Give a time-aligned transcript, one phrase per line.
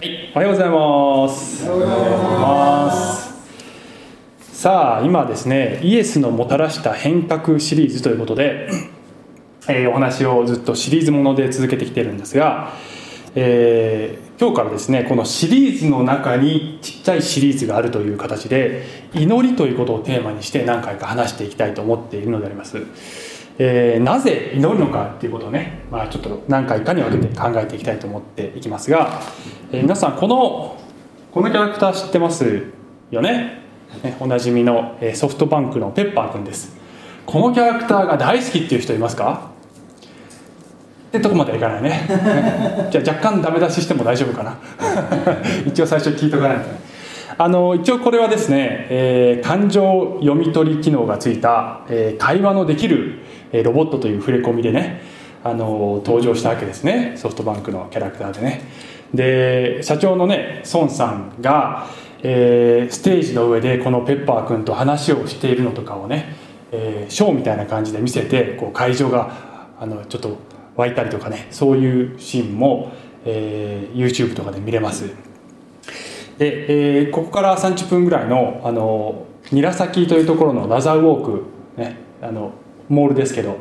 [0.00, 1.68] はい、おはようございます。
[1.68, 4.60] おはようございます。
[4.60, 8.68] さあ、今ですね、イエスのもたらした変革シリーズということで、
[9.68, 12.74] えーお話をずっとシリーズもので続けてきてるんですが、
[13.34, 22.86] えー今日からですね、このシリーズの中にちっちゃいシリーズがあるという形で、祈りということをテーマにして何回か話していきたいと思っているのであります。
[23.58, 29.20] えーなぜ祈るのかっていうことをね、まあ、ちょっと何回かに分けて考えていきたいと思っていきますが、
[29.72, 30.76] えー皆さんこの
[31.32, 32.62] このキャラクター知ってます
[33.10, 33.58] よね？
[34.02, 36.76] ねおなじみのえーソフトバンクのペッパーくんです。
[37.26, 39.50] このキャラクターが大好きっていう人いますか？
[41.08, 42.88] ってとこまではいかないね。
[42.90, 44.56] じゃあ若干ダメ出ししても大丈夫かな？
[45.66, 46.64] 一応最初聞いとかないと。
[46.64, 46.87] ね
[47.40, 53.20] あの一応これはですね、えー感情読み取り機能がついた、えー会話のできる、
[53.52, 55.02] えーロボットという触れ込みでね
[55.44, 57.14] あの登場したわけですね。
[57.16, 58.62] ソフトバンクのキャラクターでね。
[59.14, 61.86] で社長のね孫さんが、
[62.24, 66.34] えーステージの上でこのペッパー君と話をしているのとかをね、
[66.72, 70.38] えーショーみたいな感じで見せてこう会場があのちょっと
[70.74, 72.90] 湧いたりとかねそういうシーンも、
[73.24, 75.27] えー YouTube とかで見れます。
[76.38, 81.44] で、えーここから30分ぐらいのあの韮崎というところのラザーウォーク、
[81.80, 82.52] ね、あの
[82.88, 83.56] モールですけど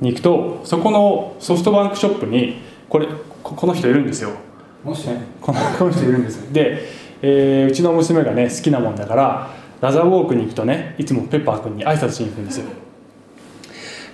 [0.00, 3.06] に行くとそこのソフトバンクショップにこれ
[3.42, 4.30] ここの人いるんですよ。
[4.84, 5.20] もしね。
[5.40, 6.88] このこの人いるんですで、
[7.22, 12.66] えーうちの娘がね好きなもんだからラザーウォークに行くとねいつもペッパー君に挨拶しに行くんですよ。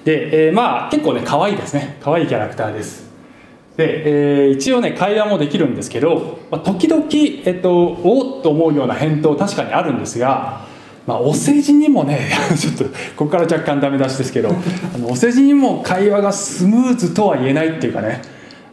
[0.04, 1.98] で、えーまあ結構ね可愛いですね。
[2.00, 3.01] 可愛いキャラクターです
[3.82, 7.04] で、えー一応ね会話もできるんですけど、まあ、時々、
[7.44, 10.66] えっと、おっと思うような返答確かにあるんですが、
[11.06, 14.50] まあ、お世辞にもね ちょっとここから若干ダメ出しですけど
[14.94, 18.22] あのお世辞にも会話がスムーズとは言えないっていうかね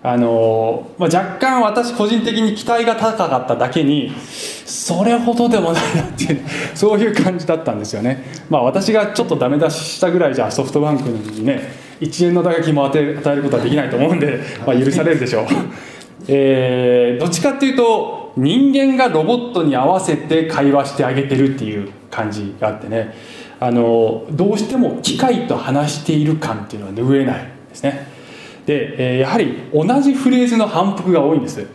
[0.01, 4.13] あのまあ、若干私個人的に期待が高かっただけに
[4.65, 6.41] それほどでもないなっていう
[6.73, 8.23] そういう感じだったんですよね。
[8.49, 15.45] まあ私がちょっとダメ出ししたぐらいじゃソフトバンクにね1円の打撃も与えることはできないと思うんで、 まあ、許されるでしょう、
[16.27, 23.13] えーどっちかっていうと人間がロボットに合わせて会話してあげてるっていう感じがあってね。
[23.61, 27.35] あのどうしても機械と話している感っていうのは拭えない
[27.69, 28.07] ですね。
[28.65, 31.67] で、えーやはり同じフレーズの反復が多いんです。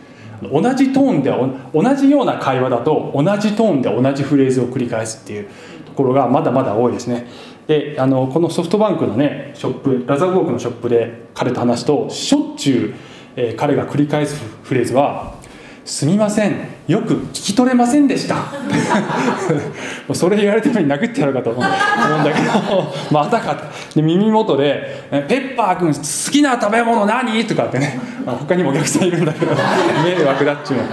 [0.51, 1.31] 同じトーンで
[1.73, 5.47] 同じような会話だと同じトーンで同じフレーズを繰り返すっていう
[5.85, 7.27] ところがまだまだ多いですね。
[7.67, 12.93] であのこのソフトバンクのねショップラザーウォークのショップで彼と話すとしょっちゅう、
[13.35, 15.33] えー彼が繰り返すフレーズは
[15.83, 16.55] 「すみません
[16.87, 18.35] よく聞き取れませんでした」
[20.13, 23.63] それ言われてるのに殴ってやるかと思うんだけど またかと
[23.95, 29.53] で耳元で「ペッパー君好きな食べ物何?」とかってねまあ他にもお客さんいるんだけど
[30.05, 30.83] 迷惑だっちゅうの、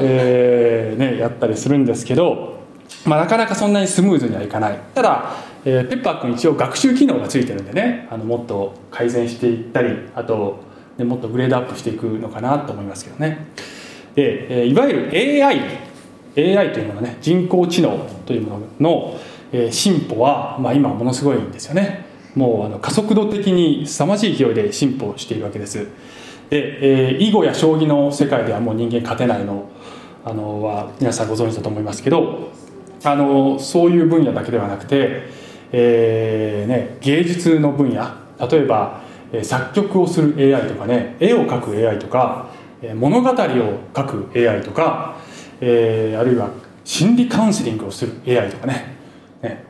[0.00, 2.57] えーね、やったりするんですけど、
[3.04, 4.78] まあ、なかなかそんなにスムーズにはいかない。
[4.94, 5.32] ただ、
[5.64, 10.60] えーペッパー君一応学習機能がついてるんでねあのもっと改善していったりあと、
[10.96, 13.46] ね、もっとグレードアップしていくのかなと思いますけどね。
[14.14, 15.60] で、えーいわゆる AI
[16.36, 19.20] AI というものね人工知能というものの、
[19.52, 22.06] えー進歩は、まあ、今ものすごいんですよね。
[22.34, 25.86] もうあの加速度的に凄まじい勢いで進歩しているわけです。
[26.50, 29.68] で、えー囲碁や将棋の世界ではもう人間勝てないの
[30.24, 32.50] あのは皆さんご存知だと思いますけど
[33.04, 35.22] あのそういう分野だけではなくて、
[35.72, 38.04] えーね、芸術の分野
[38.50, 39.00] 例えば、
[39.42, 42.50] 作曲をする AI とかね絵を描く AI とか
[42.94, 43.34] 物語を
[43.94, 45.16] 書く AI とか、
[45.60, 46.50] えーあるいは
[46.84, 48.96] 心理カウンセリングをする AI とかね
[49.42, 49.64] ね、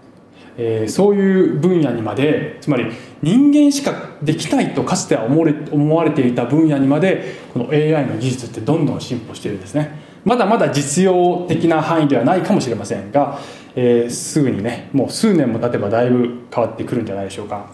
[0.56, 10.07] えーそういう分野にまでつまり人間しかできないとかつては思われ思われていた分野にまでこの AI の技術ってどんどん進歩しているんですね。
[10.28, 13.38] まだまだ実用的な範囲ではないかもしれませんが、
[13.74, 17.70] えーすぐにねもう数年も経てばだいぶ変わってくるんじゃないでしょうか。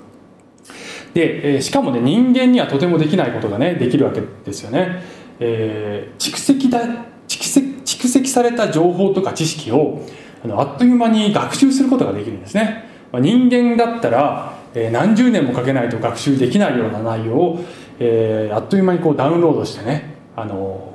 [1.15, 5.03] で、えーしかもね人間にはとてもできないことがねできるわけですよね、
[5.41, 6.81] えー蓄積だ
[7.27, 10.03] 蓄積蓄積された情報とか知識を
[10.45, 17.65] あのあっという間に学習することができるんですね、まあ人間だったら、えー何十年もかけないと学習できないような内容を、
[17.99, 20.94] えーあっという間にこうダウンロードしてねあの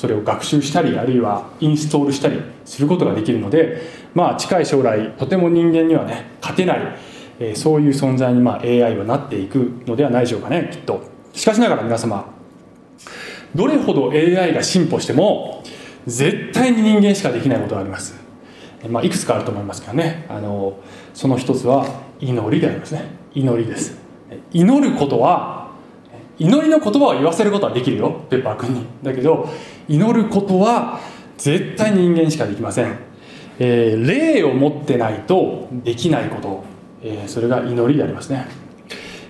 [0.00, 3.82] それを学習したりあるいはインストールしたりすることができるので
[4.14, 6.96] まあ近い将来とても人間にはね勝てない、
[7.38, 11.02] えーそういう存在にまあ AI はなっていくのではないでしょうかねきっと。
[11.34, 12.32] しかしながら皆様
[13.54, 15.62] どれほど AI が進歩しても
[16.06, 18.14] 絶対に人間しかできないことがあります、
[18.88, 20.24] まあ、いくつかあると思いますけどね。
[20.30, 20.78] あの
[21.12, 21.84] その一つは
[22.20, 23.04] 祈りでありますね。
[23.34, 23.98] 祈りです。
[24.50, 25.59] 祈ることは
[26.40, 28.86] 祈りの言葉を言わせることはできるよペッパー君に。
[29.02, 29.46] だけど
[29.88, 30.98] 祈ることは
[31.36, 32.98] 絶対人間しかできません、
[33.58, 36.64] えー、霊を持ってないとできないこと、
[37.02, 38.46] えー、それが祈りでありますね、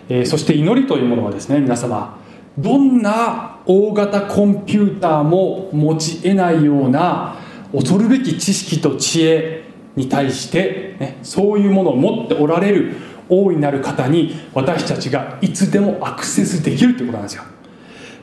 [0.08, 2.18] えー、そして祈りというものはですね皆様
[2.56, 7.36] どんな大型コンピューターも持ち得ないような
[7.72, 9.64] 恐るべき知識と知恵
[9.96, 12.94] に対して、ね、そういうものを持っておられる
[13.30, 17.44] 大いなる方に私たちがいつでもアクセスできるということなんですよ。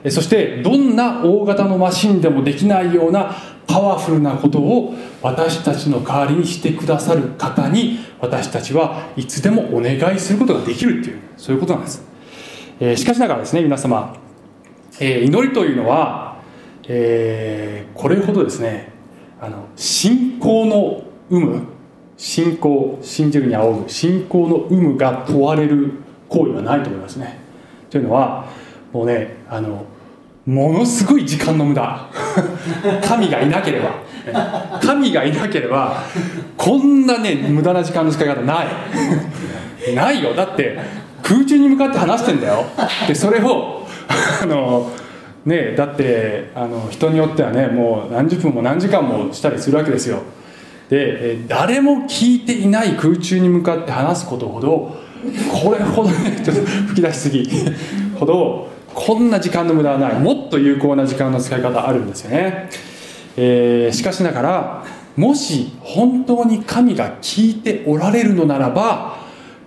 [0.09, 12.03] そしてどんな大型のマシンでもできないようなパワフルなことを私たちの代わりにしてくださる方に私たちはいつでもお願いすることができるっていうそういうことなんです、
[12.79, 14.15] えー、しかしながらですね皆様、
[14.99, 16.41] えー、祈りというのは、
[16.87, 18.93] えー、これほどですね
[19.41, 21.76] あの信仰の有無
[22.17, 25.91] 信仰信じるに仰ぐ信仰の有無が問われる
[26.27, 27.39] 行為はないと思いますね。
[27.89, 28.45] というのは
[28.91, 29.85] もうねあの
[30.45, 32.07] ものすごい時間の無駄。
[33.05, 34.07] 神がいなければ。
[34.81, 36.03] 神がいなければ
[36.57, 38.67] こんなね無駄な時間の使い方ない。
[39.95, 40.33] ないよ。
[40.33, 40.77] だって
[41.21, 42.65] 空中に向かって話してんだよ。
[43.07, 43.85] でそれを
[44.41, 44.89] あの
[45.45, 50.23] ねだってあの人によってはねもう何十分も何時間もしたりするわけですよ。
[50.89, 54.95] で誰も聞いていない空中に向かって話すことほど
[55.51, 56.09] これほど
[56.43, 57.49] ちょっと吹き出しすぎ。
[58.19, 60.19] ほどこんな時間の無駄はない。
[60.19, 62.69] もっと有効な時間の使い方あるんですよね、
[63.35, 64.83] えー、しかしながら
[65.15, 69.17] もし本当に神が聞いておられるのならば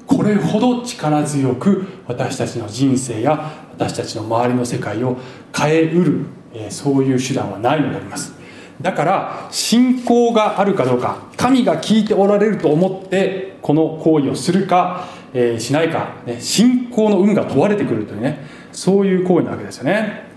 [0.07, 5.17] これほど力強く私たちの人生や私たちの周りの世界を
[5.57, 8.40] 変えうる、えー、そういう手段はないのであります。
[8.81, 20.31] だから信仰があるかどうか神が聞いておられると思ってこの行為をするか、えー、しないか、ね、信仰の有無が問われてくるというねそういう行為なわけですよね。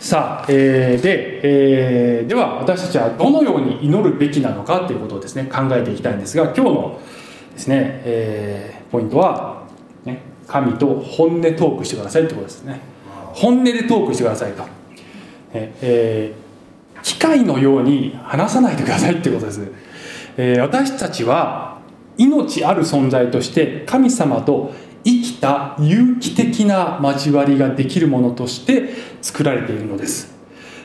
[0.00, 7.00] さあ、えー、で、えー、では私たちはどのように祈るべきなのかということをですね考えていきたいんですが今日の
[7.52, 9.64] ですね、えー、ポイントは、
[10.04, 12.80] ね、神と本音トークしてくださいということですね。
[13.34, 14.64] 本音でトークしてくださいと、
[15.52, 16.45] えー
[17.06, 19.70] 機械のように話さないでくださいってことです、
[20.36, 21.78] えー、私たちは
[22.18, 24.72] 命ある存在として神様と
[25.04, 28.88] 生きた有機的な交わりができるものとして
[29.22, 30.34] 作られているのです。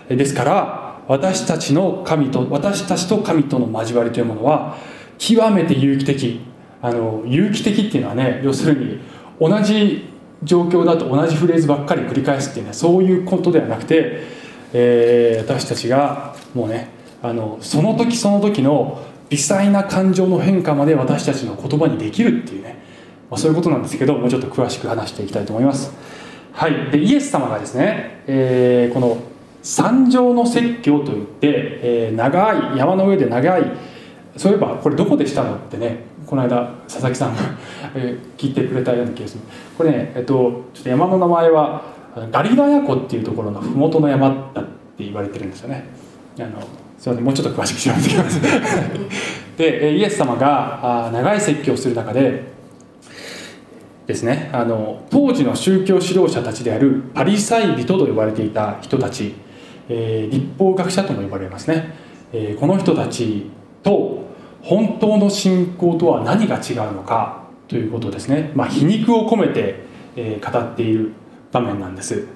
[0.10, 4.78] ですから私たちの神と私たちと神との交わりというものは
[5.18, 6.42] 極めて有機的。
[6.84, 9.00] あの有機的っていうのはね要するに
[9.40, 10.08] 同じ
[10.44, 14.41] 状況だと同じフレーズばっかり繰り返すっていうねそういうことではなくて
[14.74, 16.90] えー、私たちがもうね
[17.22, 22.84] あのその時その時の微細な感情の変化まで私たちの言葉にできるっていうね、
[23.30, 25.94] まあ、そういうことなんですけどもうちょっと詳しく話していきたいと思います。
[26.54, 26.92] はい。
[26.92, 29.18] でイエス様がですね、えー、この
[29.64, 33.72] 山上の説教といって、えー、長い山の上で長い
[34.36, 37.42] そういえばこれどこでしたのってねこの間佐々木さんが
[38.38, 39.44] 聞いてくれたような気がする。
[39.78, 41.84] これね、えっと、ちょっと山の名前は
[42.32, 44.72] ガリラヤ湖っていうところの麓の山だって
[45.04, 45.86] 言われてるんですよね。
[46.40, 46.62] あの
[46.98, 48.40] すいませんもうちょっと詳しく調べてきます
[49.58, 52.44] でイエス様が長い説教をする中で
[54.06, 59.34] ですねあの当時の宗教指導者たちであるパリサイ人と呼ばれていた人たち、
[59.90, 61.94] えー、立法学者とも呼ばれますね、
[62.34, 63.50] えー、この人たち
[63.82, 64.22] と
[64.62, 69.80] 本当の信仰とは何が違うのかということですね、まあ、皮肉を込めて、
[70.16, 71.14] えー、語っている
[71.52, 72.28] 場面なんです。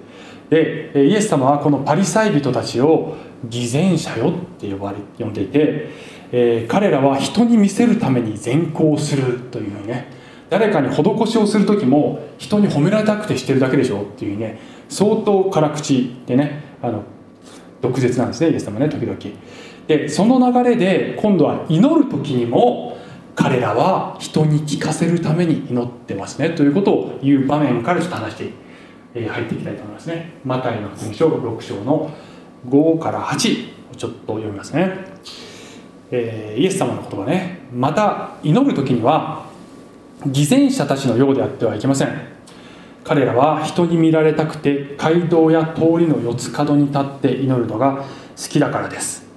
[0.50, 5.90] でイエス様はこのパリサイ人たちを偽善者よって呼ばれ呼んでいて、
[6.32, 10.12] えー、彼らは人に見せるために善行するというふうにね
[10.50, 17.04] 誰かに施しをする時も人に褒められたくてしてるだけでしょっていうね相当辛口でねあの
[17.82, 19.18] 毒舌なんですねイエス様ね時々。
[19.88, 22.98] でその流れで今度は祈る時にも
[23.36, 28.54] 彼らは人に聞かせるために祈ってますねということを言う場面からちょっと話してえ
[29.16, 30.34] 入っていきたいと思いますね。
[30.44, 32.12] マタイの福音書6章の
[32.68, 34.92] 5から8をちょっと読みますね、
[36.12, 37.60] えー、イエス様の言葉ね。
[37.74, 39.46] また祈る時には
[40.26, 42.10] 偽善者たちのようであってはいけません。
[43.04, 48.04] 彼らは人に見られたくて街道や通りの四つ角に立って祈るのが
[48.36, 49.28] 好きだからです、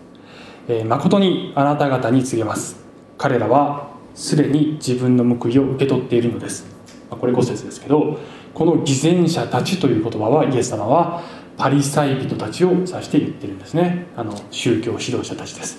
[0.68, 2.82] えー、誠にあなた方に告げます。
[3.18, 6.66] 彼らはすでに自分の報いを受け取っているのです。
[7.10, 8.18] これ5節ですけど
[8.58, 11.22] この偽善者たちという言葉はイエス様は
[11.56, 14.06] パリサイ人たちを指して言ってるんですね。
[14.16, 15.78] あの宗教指導者たちです。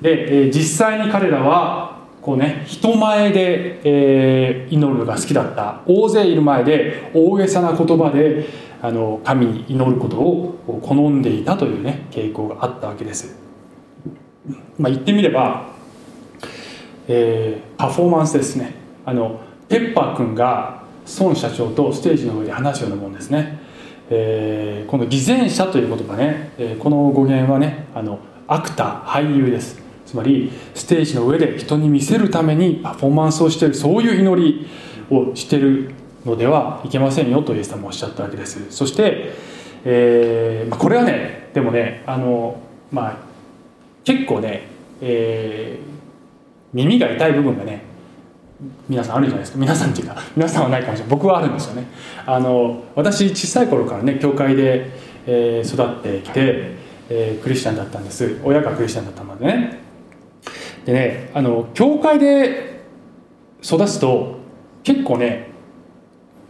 [0.00, 5.82] で、え実際に彼らはこうね人前で、えー、祈るのが好きだった。
[5.84, 8.46] 大勢いる前で大げさな言葉で
[8.80, 13.36] あの神に祈ることを好んでいたというね傾向があったわけです。
[14.78, 15.66] まあ、言ってみれば、
[17.06, 18.76] えー、パフォーマンスですね。
[19.04, 20.83] あのペッパー君が
[21.18, 23.58] 孫社長とステージの上で話すようなもんですね、
[24.10, 29.82] えー、この偽善者という言葉ね、えー、この語源はねあのアクター俳優です。
[30.06, 34.66] つまりステージの上で人に見せるためにパフォーマンスをしているそういう祈り
[35.10, 35.92] をしてる
[36.24, 38.70] のではいけませんよとイエス様おっしゃったわけです。
[38.70, 39.32] そして、
[39.84, 42.60] えーまあ、これはねでもねあの、
[42.92, 43.16] まあ、
[44.04, 44.68] 結構ね、
[45.00, 45.86] えー、
[46.74, 47.82] 耳が痛い部分がね
[48.88, 49.58] 皆さんあるじゃないですか。
[49.58, 51.10] 皆さんっていうか皆さんはないかもしれない。
[51.10, 51.86] 僕はあるんですよね。
[52.26, 54.90] あの私小さい頃からね教会で、
[55.26, 56.76] えー、育ってきて、
[57.08, 58.40] えー、クリスチャンだったんです。
[58.44, 59.80] 親がクリスチャンだったのでね。
[60.84, 62.82] でねあの教会で
[63.62, 64.36] 育つと
[64.82, 65.48] 結構ね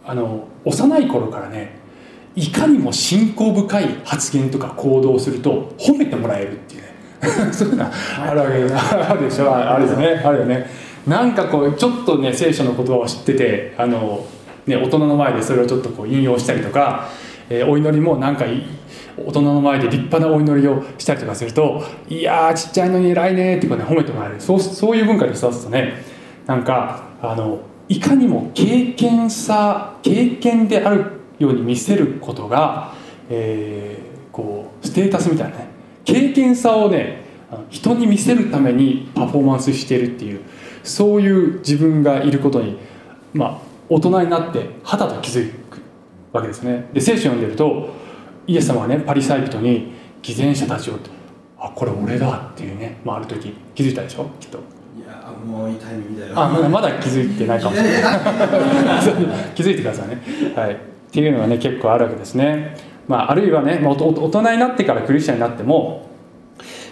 [0.05, 1.79] あの幼い頃からね
[2.35, 6.85] いかにも信仰深い発言とか行動をすると褒めてもらえるっていうね。
[7.51, 9.55] そういうのあるわけあるでしょ。
[9.55, 10.21] あるよね。
[10.23, 14.25] あるよねなんかこうちょっとね聖書の言葉を知っててあの、
[14.65, 17.09] ね、大人の前でそれをちょっとこう引用したりとか、
[17.49, 18.45] えー、お祈りもなんか
[19.17, 24.35] 大人の前で立派なお祈りをしたりとかすると「いやちっちゃいのに偉いね」ってこうね褒めてもらえる。
[24.39, 26.03] そうそういう文化で育つとね
[26.47, 31.05] なんかあのいかにも経験さ経験である
[31.37, 32.93] ように見せることが、
[33.29, 35.67] えー、こうステータスみたいなね
[36.03, 37.25] 経験さをね
[37.69, 40.41] 人に見せるためにパフォーマンスしてるっていう
[40.85, 42.77] そういう自分がいることに
[43.33, 43.57] まあ
[43.89, 45.79] 大人になってはたと気づく
[46.31, 46.89] わけですね。
[46.93, 47.89] で聖書を読んでると
[48.47, 50.93] イエス様はねパリサイ人に偽善者たちを
[51.59, 54.25] あこれ俺だっていうね、まあ、ある時気づいたでしょ？
[54.39, 54.57] きっと。
[54.97, 56.33] いやもういいタイミングだよ。
[56.35, 58.19] あまだ気づいてないかもしれない。
[59.55, 60.21] 気づいてくださいね。
[60.55, 60.73] はい。
[60.73, 60.77] っ
[61.11, 62.77] ていうのがね結構あるわけですね。
[63.07, 66.07] まあ、あるいはね、まあ、大人になってからクリスチャンになっても、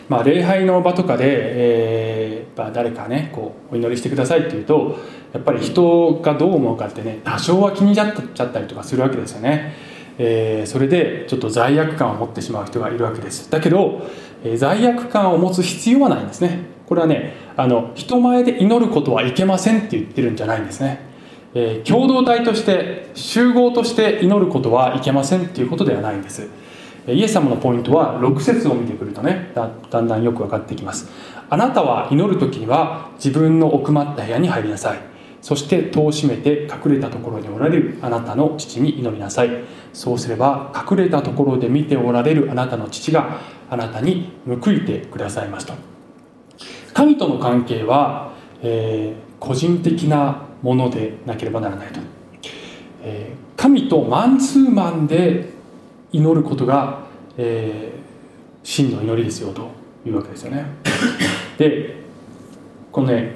[0.10, 4.98] まあ、礼拝の場とかで、えー、まあ、誰かねこうお祈りしてくださいっていうと
[5.34, 9.74] やっぱり人がどう思うかってね多少は気になっちゃったりとかするわけですよね、
[10.18, 13.50] えー、それでちょっと罪悪感を持ってしまう人がいるわけです。
[13.50, 14.08] だけど、
[14.44, 16.60] えー、罪悪感を持つ必要はないんですね。
[16.88, 21.00] これはねあの人前で祈ることはいけませんって言ってるんじゃないんですね。
[21.56, 26.48] えー、共同体として集合として祈ることはいけませんっていうことではないんです。
[27.08, 29.68] イエス様のポイントは6節を見てくるとねだ
[30.02, 31.10] んだんよく分かってきます。
[31.50, 35.00] あなたは祈る時には自分の奥まった部屋に入りなさい。
[35.42, 39.50] そして戸を閉めて隠れたところにおられるあなたの父に祈りなさい。
[39.92, 45.74] そうすれば隠れたところで見ておられるあなたの父があなたに報いてくださいますと。
[46.94, 52.00] 神との関係は、えー、個人的なものでなければならないと、
[53.02, 55.53] えー、神とマンツーマンで
[56.14, 57.00] 祈ることが、
[57.38, 59.72] えー、真の祈りですよと
[60.06, 60.66] いうわけですよね。
[61.58, 61.98] で
[62.92, 63.36] このね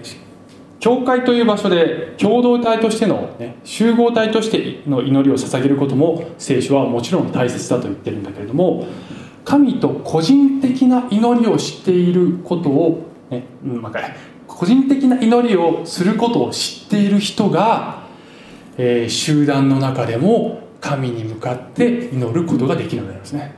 [0.79, 8.85] 教会という場所で共同体としての、ね、集合体としての祈りを捧げることも聖書はもちろん大切だと言ってるんだけれども
[9.43, 13.93] 神と個人的な祈りをしていることを、ねうん、まあ、
[14.45, 18.03] 個人的な祈りをすることを知っている人が、
[18.77, 23.53] えー、集団の中でも神に向かって祈ることができるのでありますね。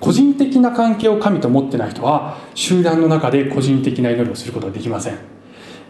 [0.00, 5.18] 個人的な関係を神と持ってない人は集団の中で個人的な祈りをすることができません、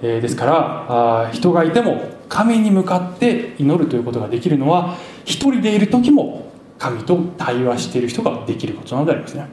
[0.02, 9.48] えー、ですからあ人がいても神に向かって祈るということができるのは一人でいる時も神と対話している人ができることなのでありますね、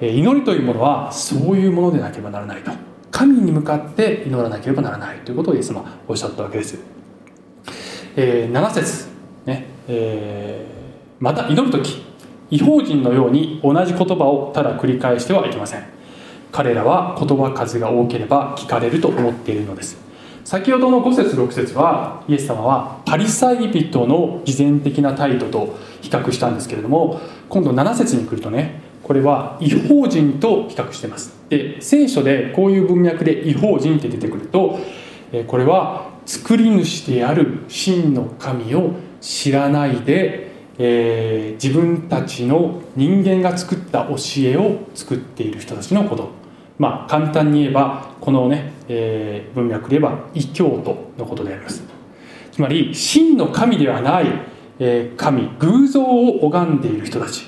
[0.00, 2.72] えー、祈りというものはそういうものでなければならないと。
[3.10, 6.78] 神に向かって祈らなければならないということをイエス様おっしゃったわけです、
[8.16, 9.08] えー、7節
[9.46, 9.77] ね。
[9.88, 12.02] えー、また祈る時
[12.50, 15.84] 違法人のように同じ言葉をただ繰り返してはいけません。
[16.52, 19.98] 彼らは言葉数が多ければ聞かれると思っているのです。
[20.44, 31.36] 先ほどの5節6節はイエス様はパリサイ人の偽善的な態度と比較したんですけれども今度7節に来るとねこれは違法人と比較してます。
[31.50, 34.78] で聖書でこういう文脈で違法人って出てくると
[35.48, 46.30] これは作り主である真の神を知らないで、えー、自分たちの人間が作った教えを作っている人たちのこと。
[46.78, 51.82] まあ簡単に言えばこのね、えー、文脈で言えば異教徒のことであります。
[52.52, 54.26] つまり真の神ではない、
[54.78, 57.46] えー、神偶像を拝んでいる人たち。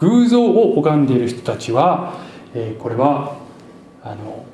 [0.00, 2.18] 偶像を拝んでいる人たちは、
[2.54, 3.36] えー、これは
[4.02, 4.44] あの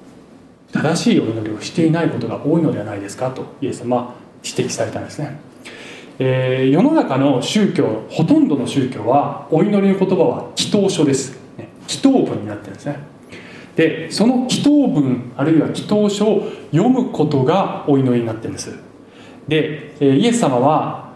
[0.72, 5.40] 正しいお祈りをしていないことが多いのではないですかとイエス様は指摘されたんですね、
[6.20, 12.98] えー、世の中の宗教ほとんどの宗教はお祈りの言葉は祈祷書です、ね、祈祷文になってるんですね。
[13.76, 18.76] でその祈祷文あるいは祈祷書を読むことがお祈りになってるんです。
[19.46, 21.12] でえイエス様は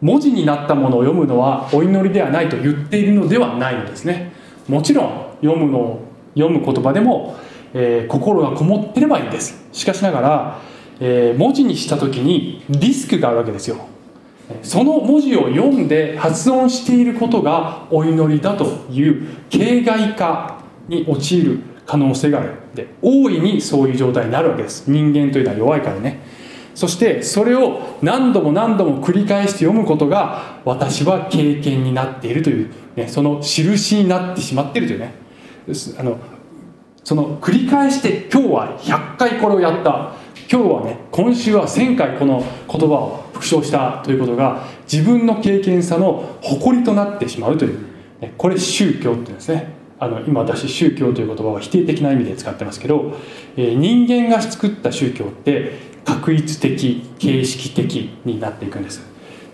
[0.00, 4.32] 文字になったものを読むのはお祈りではないと言っているのではないのですね。
[4.68, 6.00] もちろん読むのを
[6.34, 7.36] 読む言葉でも、
[7.74, 9.66] えー、心がこもってればいいんです。
[9.72, 10.60] しかしながら、
[11.00, 13.78] えー、文字にした時にリスクがあるわけですよ。
[14.62, 22.52] その文字を読んで発音していることがお祈りだという形骸化に陥る可能性がある。
[22.74, 24.90] で大いにそういう状態になるわけです。
[24.90, 26.20] 人間というのは弱いからね。
[26.74, 35.14] そしてそれを何度も何度も繰り返して読むことが私は経験になっているという、ね、その印になってしまっているというね。
[35.98, 36.18] あの
[37.02, 40.12] その繰り返して今日は100回これをやった。
[40.48, 47.78] 今日はね今週は1000回この言葉を復唱したということが自分の経験さの誇りとなってしまうという
[48.38, 49.76] これ宗教っていうんですね。
[49.98, 53.14] あの今私宗教という言葉を否定的な意味で使ってますけど、
[53.56, 55.72] えー、人間が作った宗教って
[56.04, 59.02] 確一的形式的になっていくんです。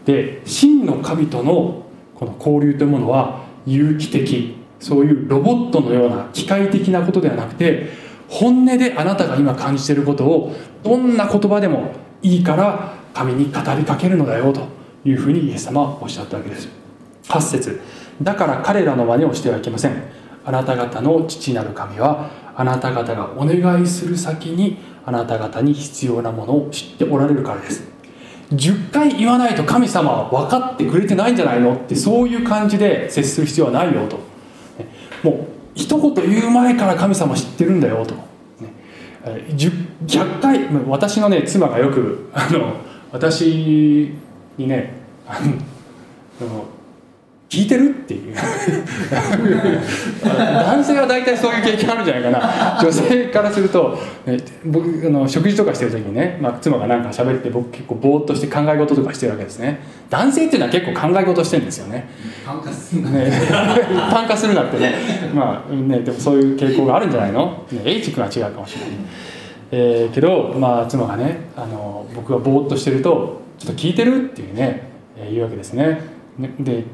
[0.04, 1.84] で真の神との
[2.14, 7.90] この交流というものは有機的そういうロボットのような機械的なことではなくて
[8.28, 14.62] 本音であなたが今感じていることをどんな言葉でもいいから神に語りかけるのだよと
[15.04, 16.68] いうふうにイエス様はおっしゃったわけです。
[17.28, 17.80] 8節
[18.20, 20.02] だから彼らの真似をしてはいけません。
[20.44, 27.84] あなた方の父なる神はあなた方がお願いする先にあなた方に必要なものを知っておられるからです。
[28.52, 34.18] 10回言わないと神様は分かってくれてないんじゃないのってそういう感じで接する必要はないよと。
[35.22, 38.14] もう一言言う前から神様知ってるんだよと、
[39.24, 42.74] 100回私のね妻がよくあの
[43.12, 44.10] 私
[44.58, 44.94] にね
[45.26, 45.38] あ
[46.40, 46.66] の
[47.52, 48.34] 聞いてるっていう。
[50.24, 52.78] 男性は大体そういう経験あるんじゃないかな。
[52.80, 59.80] 女性からすると、ね、僕あの食事とかしてる時にね、まあ、妻が何か喋って僕結構ぼーっとして考え事とかしてるわけですね。
[60.08, 62.08] 男性っていうのは結構考え事してるんですよね。
[62.42, 64.94] 一般化するな、ね、一般化するなってね。
[65.34, 68.90] まあねでもそういう傾向があるんじゃないの、ね、H 君は違うかもしれない、
[69.74, 76.00] えー、けど、まあ、妻がねあの僕がぼーっとしてると「ちょっと聞いてる?」っていうね、えー、言うわけですね。
[76.38, 76.84] で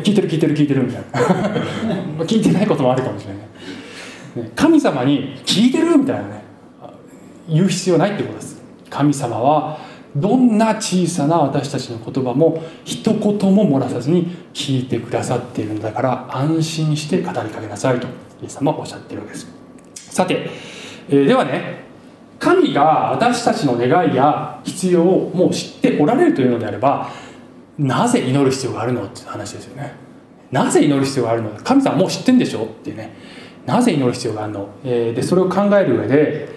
[0.00, 1.20] 聞いてる聞いてる聞いてるみたいな。
[2.24, 3.34] 聞いてないこともあるかもしれ
[4.42, 6.44] ない、神様に聞いてるみたいなね
[7.48, 8.62] 言う必要ないってことです。
[8.88, 9.78] 神様は
[10.14, 13.20] どんな小さな私たちの言葉も一言
[13.54, 18.08] も漏らさずに聞いてくださっているんだから安心して語りかけなさいと
[18.42, 19.46] イエス様はおっしゃっているわけです。
[19.94, 20.50] さて、
[21.08, 21.89] えー、ではね
[22.40, 27.12] 神が私たちの願いや必要をもう知っておられるというのであれば
[27.78, 29.94] なぜ祈る必要があるのって話ですよね。
[30.50, 31.50] なぜ祈る必要があるの？
[31.62, 33.14] 神様もう知ってんでしょってね。
[33.66, 36.48] なぜ祈る必要があるの、えー、でそれを考える上で、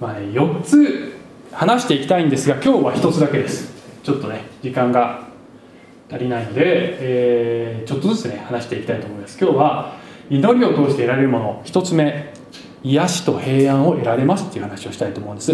[0.00, 1.16] まあ、4つ
[1.52, 3.72] 話していきたいんですが今日は1つだけです。
[4.02, 5.28] ちょっとね時間が
[6.10, 9.38] 足りないので、えー、ちょっとずつね話していきたいと思います。
[9.40, 9.96] 今日は
[10.30, 11.62] 祈りを通して得られるもの。
[11.64, 12.32] 1つ目
[12.82, 15.52] 癒しと平安を得られますっていう話をしたいと思うんです、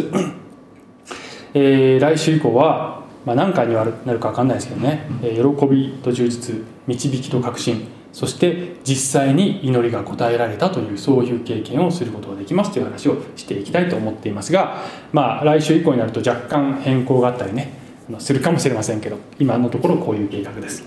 [1.54, 6.56] えー、来週以降はまあ、何回になるか分かんないですけどね、え喜びと充実
[6.87, 7.88] 導きと確信。
[8.12, 17.72] そして実際に祈りが応えられたというそういう経験をすることができますという話をしていきたいと思っていますが、まあ、来週以降になると若干変更があったりね
[18.20, 20.84] するかもしれませんけど今のところこういう計画です。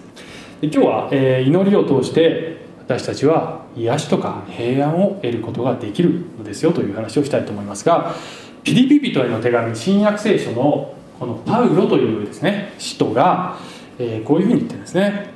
[0.61, 8.15] で今日は、えー、祈りを通して私たちは癒しとか平安を得ることができるのですよという話をしたいと思いますが
[8.63, 13.57] ピリピ人への手紙新約聖書のこのパウロというですね使徒が、
[13.99, 15.35] え、こういうふうに言ってるんですね。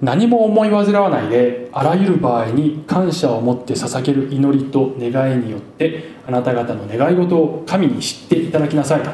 [0.00, 9.10] 何も思い煩わないであらゆる場合に感謝を持って捧げる祈りと願いによってあなた方の願い事を神に知っていただきなさいと。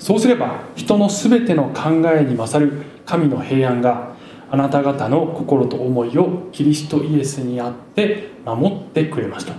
[0.00, 4.11] そうすれば人の全ての考えに勝る神の平安が
[4.52, 9.54] あなた方の心と思いをキリストイエスにあって守ってくれました、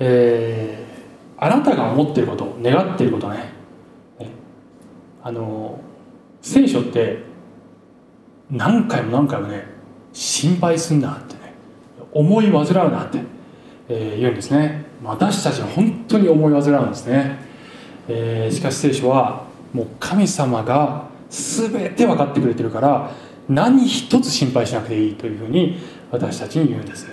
[0.00, 3.56] えー、あなたが思っていること願っていることね。
[5.22, 5.80] あの
[6.42, 7.22] 聖書って
[8.50, 9.66] 何回も何回もね
[10.12, 11.54] 心配すんなってね。
[12.12, 13.20] 思い煩うなって、
[13.88, 14.84] えー、言うんですね。
[15.02, 17.38] 私たちは本当に思い煩うんですね、
[18.08, 23.12] えー、しかし聖書はもう神様が全て分かってくれてるから
[23.48, 25.78] 何一つ心配しなくていいというふうに
[26.10, 27.06] 私たちに言うんです。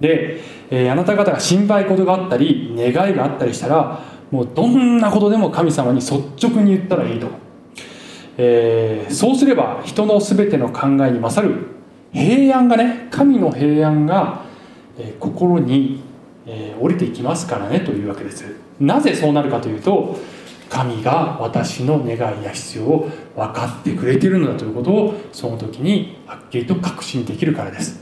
[0.00, 0.40] で、
[0.70, 7.28] えーあなた方が心配事があったり願いがあったりしたらもうどんなことでも神様に率直に言ったらいいと、
[8.36, 11.66] えーそうすれば人の全ての考えに勝る
[12.12, 14.44] 平安がね神の平安が、
[14.98, 16.02] え心に、
[16.46, 18.44] え降りていきますからねというわけです。
[18.80, 20.18] なぜそうなるかというと
[20.70, 28.00] 神が私の願いや必要を分かってくれているのだということをその時にはっきりと確信できるからです。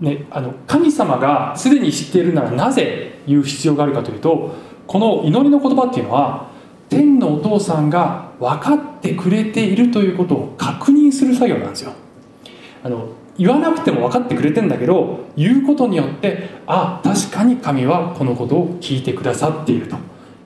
[0.00, 4.54] ね、あの神様がすでに知っているならなぜ言う必要があるかというと
[4.86, 6.50] この祈りの言葉っていうのは
[6.90, 11.92] 天のお父さんが分かってくれているということを確認する作業なんですよ。
[12.82, 19.96] あの言わなくても分かってくれてんだけど言うことによってあ確かに神はこのことを聞いてくださっていると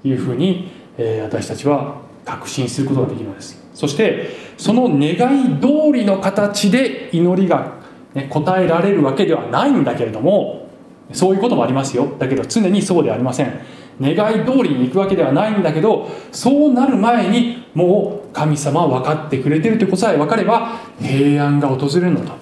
[0.04, 3.58] いうふうに、え私たちは確信することができるのです。
[3.72, 7.74] そしてその願い通りの形で祈りが、
[8.12, 10.68] ね、答えられるわけではないんだけれども
[11.12, 12.08] そういうこともありますよ。
[12.18, 13.60] だけど常にそうではありません。
[14.00, 22.32] 願い通りに行くわけではないんだけどそうなる前にもう神様は分かってくれてるということさえ分かれば平安が訪れるのと。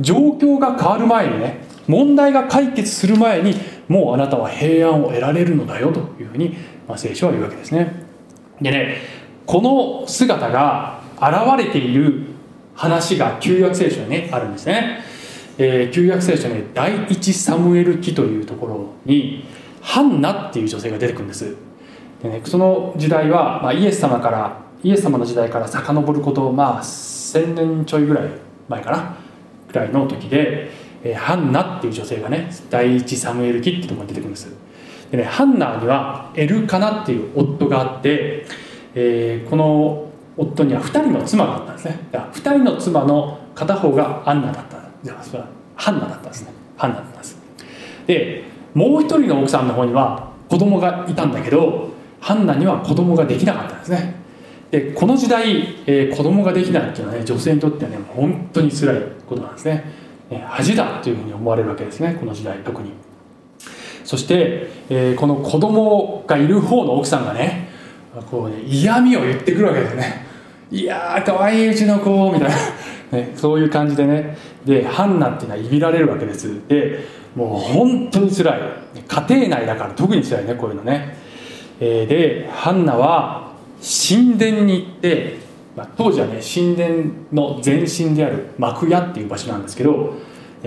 [0.00, 3.54] 状況が変わる前にね問題が解決する前に
[3.88, 6.56] もうあなたは平安を得られるのだよというふうに、
[6.88, 8.04] まあ、聖書は言うわけですね。
[8.60, 8.96] でね
[9.44, 12.24] この姿が現れている
[12.74, 15.00] 話が旧約聖書にねあるんですね、
[15.58, 19.44] えー旧約聖書ね第一サムエル記というところに
[19.80, 21.56] ハンナっていう女性が出てくるんです。
[22.22, 28.28] で、ね、その時代は、まあ、イエス様からイエス様の時代から遡ることまあ1000年ちょいぐらい
[28.68, 29.16] 前かな
[29.68, 30.70] ぐらいの時で、
[31.02, 34.65] えーハンナっていう女性がね第一サムエル記ってところに出てくるんです。
[35.10, 38.46] でねハンナにはエルカナっていう夫があって、
[38.94, 40.06] えーこの
[40.38, 41.98] 夫には2人の妻があったんですね。
[42.12, 46.52] だから2人の妻の片方がアンナだったじゃあそれはハンナだったんですね。
[46.76, 47.38] ハンナだったんです。
[48.06, 51.90] でもう一人の奥さんの方には子供がいたんだけど
[52.20, 54.14] ハンナには子供ができなかったんですね。
[54.70, 59.84] でこの時代、えー子供ができないっていうのはね女性にとってはね本当に辛いことなんですね。
[60.28, 62.90] ね恥だというふうに思われるわけですねこの時代特に。
[64.06, 67.68] そして、えーこの子供がいる方の奥さんがね
[68.30, 70.24] こうね嫌味を言ってくるわけですね。
[70.70, 72.56] いやー可愛いうちの子みたいな、
[73.18, 74.36] ね、そういう感じでね。
[74.64, 76.48] でハンナっていうのはいびられるわけです。
[76.68, 77.00] で
[77.34, 78.60] もう本当に辛い。
[79.06, 81.16] 家庭内だから特に辛いねこういうのね、
[81.80, 83.50] えーでハンナは
[83.82, 85.38] 神殿に行って、
[85.76, 86.94] まあ、当時はね神殿
[87.32, 90.14] の前身である幕屋っていう場所なんですけど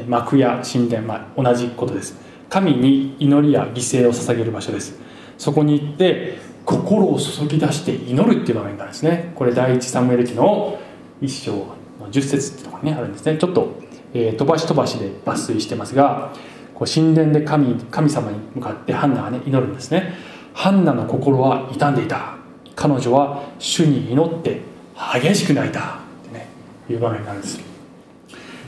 [0.07, 2.28] 幕屋神殿、まあ、同じことです。
[2.49, 4.99] 神に祈りや犠牲を捧げる場所です。
[5.37, 9.31] そこに行って心を注ぎ出して祈るっていう場面があるんですね。
[9.35, 10.77] これ第一サムエル記の
[11.21, 13.37] 一章の10節ってところにねあるんですね。
[13.37, 13.79] ちょっと、
[14.13, 16.33] えー飛ばし飛ばしで抜粋してますが
[16.73, 20.13] こう神殿で神神様に向かってハンナがね祈るんですね。
[20.53, 22.37] ハンナの心は傷んでいた。
[22.75, 24.61] 彼女は主に祈って
[25.21, 25.79] 激しく泣いた。
[25.79, 25.83] っ
[26.27, 26.47] てね
[26.89, 27.59] いう場面があるんです。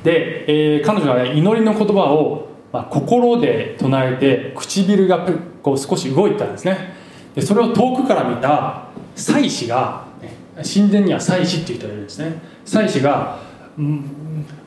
[0.03, 5.27] で、えー彼女はね祈りの言葉を、まあ、心で唱えて唇が
[5.61, 6.93] こう少し動いたんですね。
[7.35, 12.41] でそれを遠くから見た祭司が、ね神殿には祭司っていう人がいるんですね。
[12.65, 13.39] 祭司が
[13.77, 14.05] 「うん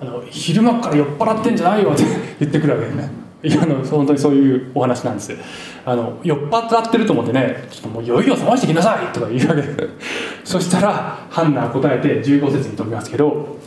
[0.01, 2.03] あの昼間から酔っ払ってんじゃないよ」って
[2.41, 3.11] 言ってくるわけですね。
[3.45, 5.37] いやあの本当にそういうお話なんです。
[5.85, 9.63] あの酔っ払ってると思ってねちょっともう酔いを覚ましてきなさいとか言うわけ。
[9.63, 9.89] で
[10.45, 13.59] すそしたらハンナは答えて15節に飛びますけど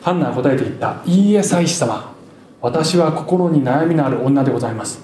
[0.00, 2.15] ハンナは答えて言った「いいえ祭司様。
[2.66, 5.00] 私は心に悩みのある女でございます。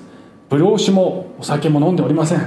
[0.50, 2.40] 不老酒もお酒も飲んでおりません、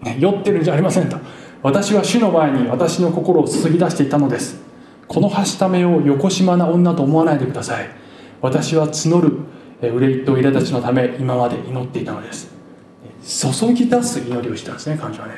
[0.00, 1.16] ね、酔ってるんじゃありませんと。
[1.62, 4.60] 私は主の前に私の心を注ぎ出していたのです。
[5.06, 7.88] このはしためを横島な女と思わないでください。
[8.40, 9.38] 私は募る
[9.80, 12.50] え憂いと苛立ちのため今まで祈っていたのです。
[13.22, 15.34] 注ぎ出す祈りをしたんですね彼女はね。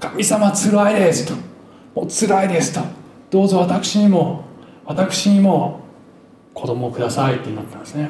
[0.00, 1.34] 神様つらいですと。
[1.94, 2.80] もうつらいですと。
[3.30, 4.46] どうぞ私にも
[4.84, 5.85] 私にも。
[6.56, 8.08] 子供をくださいって祈ったんですね。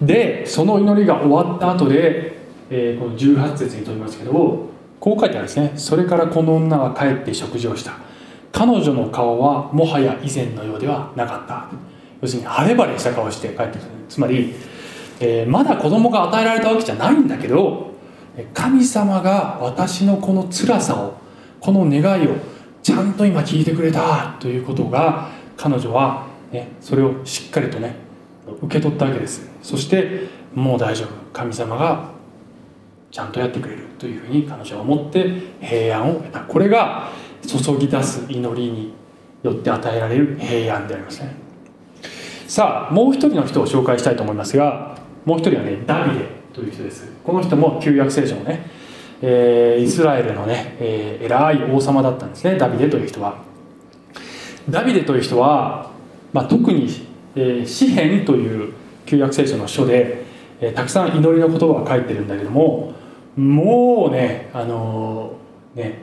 [0.00, 2.38] でその祈りが終わった後で、
[2.70, 5.72] えーこの18節に飛びますけどこう書いてあるんですね。
[5.76, 7.92] それからこの女は帰って食事をした。
[8.52, 11.68] 彼女の顔はもはや以前のようではなかった。
[12.22, 13.88] 要するに晴れ晴れした顔して帰ってくる。
[14.08, 14.54] つまり、
[15.20, 17.92] えーまだ子供が与えられたわけじゃないんだけど
[18.54, 21.14] 神様が私のこの辛さを
[21.60, 22.36] この願いを
[22.82, 27.96] ちゃんと今聞いてくれたということが彼女は、ね、それをしっかりとね
[28.62, 29.48] 受け取ったわけです。
[29.62, 31.08] そしてもう大丈夫。
[31.32, 32.10] 神様が
[33.10, 35.30] ちゃんとやってくれるというふうに彼女は思って
[35.60, 36.40] 平安を得た。
[36.40, 37.10] これが
[37.46, 38.92] 注ぎ出す祈りに
[39.42, 41.34] よって与えられる平安でありますね。
[42.46, 47.12] さあもう一人の人を紹介したいと思いますがもう一人はねダビデという人です。
[47.22, 48.66] この人も旧約聖書のね、
[49.20, 52.56] えーイスラエルのね、えー偉い王様だったんですね。
[52.56, 53.36] ダビデという人は。
[54.68, 55.87] ダビデという人は、
[56.32, 56.88] まあ、特に、
[57.34, 58.72] えー詩篇という
[59.06, 60.24] 旧約聖書の書で、
[60.60, 62.92] えーたくさん祈りの言葉が書いてるんだけども
[63.36, 65.32] もうねあの
[65.74, 66.02] ね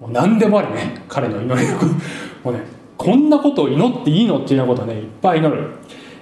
[0.00, 1.76] もう何でもあるね彼の祈りの
[2.44, 2.60] もうね
[2.96, 5.62] こんなことを祈っていいのっていうようなことをねいっぱい祈る。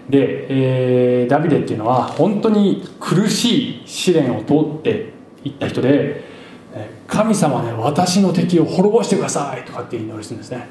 [0.08, 5.12] で、えーダビデっていうのは本当に苦しい試練を通って
[5.44, 6.24] いった人で
[7.06, 10.68] 神様ね私の敵を滅ぼしてくださいとかって祈りするんですね。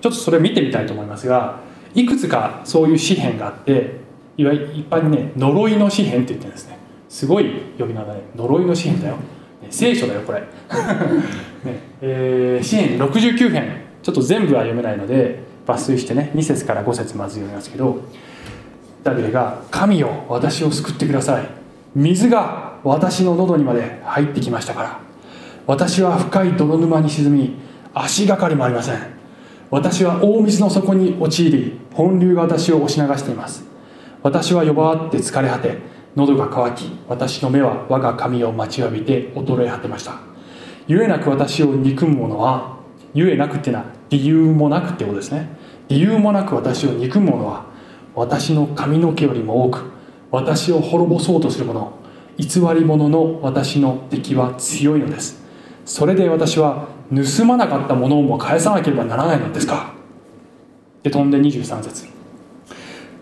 [0.00, 1.60] ちょっとそれ見てみたいと思いますが
[1.94, 4.00] いくつかそういう詩篇があって
[4.36, 6.78] いわゆる一般にね呪いの詩篇って言ってるんですね。
[7.08, 9.22] すごい呼び名だね呪いの詩篇だよ、ね
[9.70, 10.40] 聖書だよこれ、
[11.64, 13.84] ねえー詩篇69編。
[14.02, 18.00] ちょっと全部は読めないので抜粋してね2節から5節まず読みますけど
[19.02, 21.46] ダビデが「神よ私を救ってください。
[21.94, 25.04] 水が私の喉にまで入ってきましたから。
[25.66, 27.54] 私は深い泥沼に沈み
[27.94, 28.96] 足がかりもありません。
[29.70, 33.64] 私は大水の底に陥り本流が私を押し流しています。
[34.22, 35.78] 私は呼ばわって疲れ果て
[36.16, 40.20] 喉が渇き私の目は我が神を待ちわびて衰え果てました。
[40.86, 42.78] ゆえなく私を憎む者は
[43.14, 45.48] ゆえなくっていうのは理由もなくってことですね。
[45.88, 47.66] 理由もなく私を憎む者は
[48.14, 49.90] 私の髪の毛よりも多く
[50.30, 51.92] 私を滅ぼそうとする者
[52.36, 55.42] 偽り者の私の敵は強いのです。
[55.84, 59.92] それで私は盗まなかったものをも返さなければならないのですか？
[61.02, 62.06] で飛んで23節。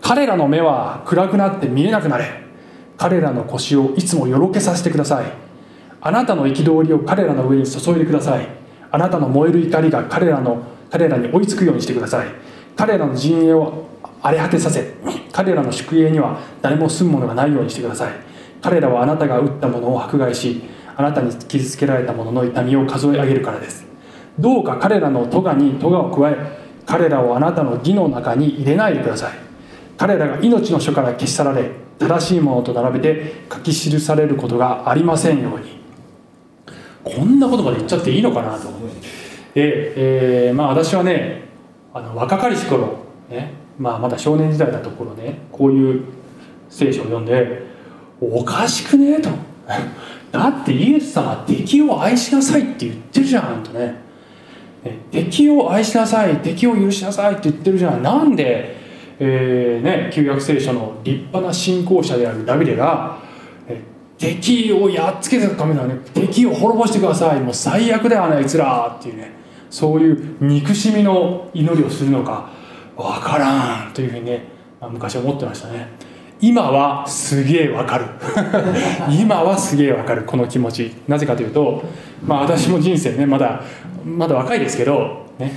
[0.01, 2.43] 彼らの目は暗くなって見えなくなれ。
[2.97, 5.25] 彼らの腰をいつもよろけさせてください。
[6.01, 8.47] あなたの憤りを彼らの上に注いでください。
[8.91, 12.27] あなたの燃える怒りが彼らの彼らに追いつくようにしてください。
[12.75, 13.87] 彼らの陣営を
[14.21, 14.93] 荒れ果てさせ
[15.31, 18.13] 彼らの宿営には誰も住むものがないようにしてください。
[18.61, 20.61] 彼らはあなたが打ったものを迫害し
[20.95, 23.85] あなたに傷つけられた者の痛みを数え上げるからです。
[24.39, 29.33] どうか彼らの咎に咎を加え彼らをあなたの義の中に入れないでください。
[29.97, 35.83] 彼らが命の書から消し去られ正しいものと並べて書き記されることがありませんように。
[37.03, 38.69] こんなことまで言っちゃっていいのかなと
[39.53, 41.43] で、えーまあ私はね
[41.93, 42.97] あの若かりし頃、
[43.29, 46.05] ねまあ、まだ少年時代だった頃ねこういう
[46.69, 47.61] 聖書を読んで
[48.19, 49.29] おかしくねえと。
[50.33, 54.01] だってイエス様は敵を愛しなさいって言ってるじゃんとね。
[55.11, 58.01] 敵を愛しなさい敵を許しなさいって言ってるじゃん。
[58.01, 58.75] なんで、
[59.19, 63.19] えーね、旧約聖書の立派な信仰者であるダビデが
[64.17, 65.97] 敵をやっつけてたためなね。
[66.15, 67.39] 敵を滅ぼしてください。
[67.39, 69.31] もう最悪だよあいつらっていうね。
[69.69, 72.49] そういう憎しみの祈りをするのか
[72.95, 74.45] わからんというふうにね、
[74.81, 75.89] まあ昔思ってましたね。
[76.43, 78.05] 今はすげえわかる。
[79.09, 80.93] 今はすげえわかるこの気持ち。
[81.07, 81.81] なぜかというと
[82.27, 83.61] まあ私も人生ねまだ
[84.05, 85.53] まだ若いですけどね。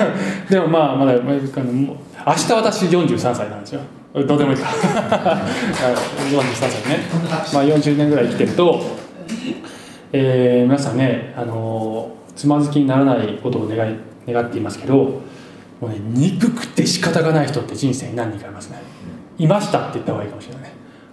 [0.48, 3.80] でもまあまだもう明日私43歳なんですよ。
[4.14, 4.68] どうでもいいか。
[4.72, 4.78] 43
[6.58, 7.04] 歳ね。
[7.52, 8.80] まあ40年ぐらい生きてると、
[10.14, 15.20] えー皆さんねあのつまずきにならないことを願い願っていますけども
[15.82, 18.91] うね憎くて仕方がない人って人生に何人かいますね。
[19.42, 20.72] いましたって言った方がいいかもしれない。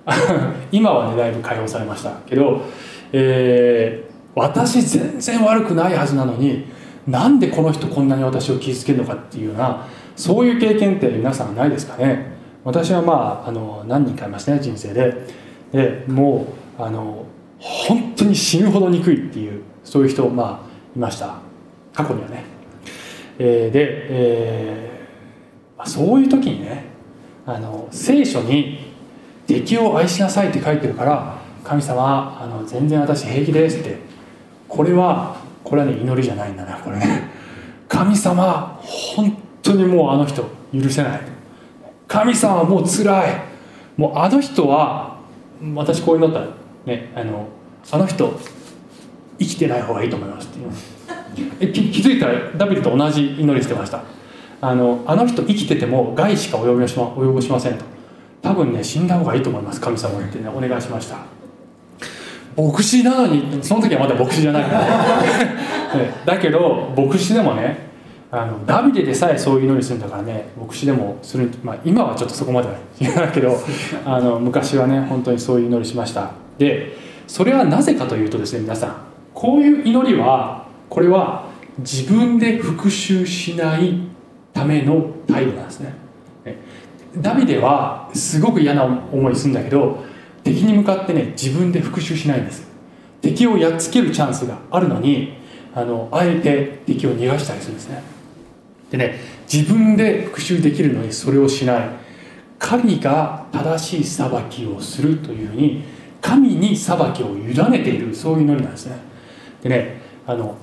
[0.72, 2.62] 今はねだいぶ解放されましたけど、
[3.12, 6.66] えー私全然悪くないはずなのに
[7.08, 12.38] なんでこの人こんなに私を傷つけるのかっていうようなそういう経験って皆さんないですかね。
[12.64, 15.28] 私はまああの何人かいますね人生で。
[15.72, 17.26] でもうあの
[17.58, 21.36] 本当に死ぬほど憎いっていうそういう人まあいました。
[21.94, 22.44] 過去にはね、
[23.40, 26.86] えーで、えーまあ、そういう時にね
[27.56, 28.92] あの聖書に
[29.48, 34.10] 「敵を愛しなさい」って書いてるから神様あの全然私平気ですって。
[34.70, 37.28] これはこれはね祈りじゃないんだなこれね。
[37.90, 41.22] 神様本当にもうあの人許せない。
[42.08, 43.42] 神様もう辛い。
[43.98, 45.18] もうあの人は
[45.76, 46.48] 私こういうのったら
[46.86, 47.48] ねあの
[47.92, 48.40] あの人
[49.40, 50.60] 生きてない方がいいと思いますって。
[50.60, 54.04] いう気気づいたらダビデと同じ祈りしてました。
[54.62, 57.86] あのあの人生きてても害しか及ぼしま及ぼしませんと。
[58.42, 61.18] 多分ね死んだ方がいいと思います神様ってねお願いしました。
[62.56, 64.82] 牧師なのにその時はまだ牧師じゃないから
[65.98, 67.90] ねねだけど牧師でもね
[68.32, 73.58] あのダビデでさえそういう祈りするんだからね牧師でもする、まあ、今はちょっとそこまでは言わないけど
[74.06, 76.32] あの昔はね本当にそういう祈りしました。
[76.58, 78.96] でそれはなぜかというとですね皆さん
[79.34, 81.46] こういう祈りはこれは
[81.80, 84.00] 自分で復讐しない
[84.60, 85.94] ための態度なんですね。
[87.18, 90.04] ダビデはすごく嫌な思いするんだけど
[90.44, 92.68] 敵に向かってね自分で復讐しないんです。
[93.22, 95.34] 敵をやっつけるチャンスがあるのに
[95.74, 98.04] あのあえて敵を逃がしたりするんですね。
[98.92, 99.20] でね
[99.52, 101.90] 自分で復讐できるのにそれをしない。
[102.60, 105.86] 神が正しい裁きをするというふうに
[106.20, 108.98] 神に裁きを委ねているそういう祈りなんですね。
[109.62, 110.58] でねあの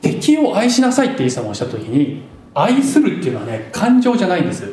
[0.00, 2.22] 敵を愛しなさいってイエス様がおっしゃった時に
[2.58, 4.72] 愛するっていうのはね感情じゃないんです。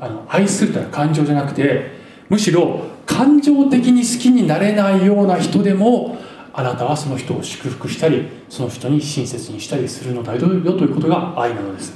[0.00, 1.90] あの愛するっていうのは感情じゃなくて
[2.28, 6.18] むしろ感情的に好きになれないような人でも
[6.52, 11.94] あなたはその人を祝福したりその人に親切にしたりするのだよということが愛なのです。